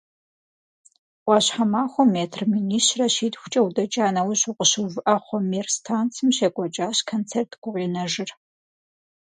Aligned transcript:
Ӏуащхьэмахуэ 1.23 2.03
метр 2.15 2.41
минищрэ 2.51 3.07
щитхукӏэ 3.15 3.61
удэкӀа 3.67 4.07
нэужь, 4.15 4.45
укъыщыувыӀэ 4.49 5.15
хъу, 5.25 5.39
«Мир» 5.49 5.67
станцым 5.75 6.29
щекӀуэкӀащ 6.35 6.97
концерт 7.09 7.51
гукъинэжыр. 7.61 8.29